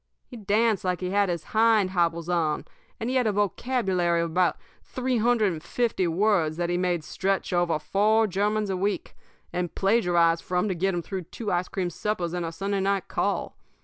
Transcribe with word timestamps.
He 0.25 0.35
danced 0.35 0.83
like 0.83 0.99
he 0.99 1.11
had 1.11 1.29
hind 1.43 1.91
hobbles 1.91 2.27
on; 2.27 2.65
and 2.99 3.07
he 3.07 3.17
had 3.17 3.27
a 3.27 3.31
vocabulary 3.31 4.21
of 4.21 4.31
about 4.31 4.57
three 4.81 5.19
hundred 5.19 5.51
and 5.51 5.61
fifty 5.61 6.07
words 6.07 6.57
that 6.57 6.71
he 6.71 6.75
made 6.77 7.03
stretch 7.03 7.53
over 7.53 7.77
four 7.77 8.25
germans 8.25 8.71
a 8.71 8.77
week, 8.77 9.15
and 9.53 9.75
plagiarized 9.75 10.43
from 10.43 10.67
to 10.69 10.73
get 10.73 10.95
him 10.95 11.03
through 11.03 11.25
two 11.25 11.51
ice 11.51 11.67
cream 11.67 11.91
suppers 11.91 12.33
and 12.33 12.47
a 12.47 12.51
Sunday 12.51 12.79
night 12.79 13.09
call. 13.09 13.55